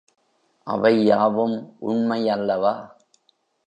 அவை 0.67 1.05
யாவும் 1.05 1.55
உண்மையல்லவா? 1.81 2.75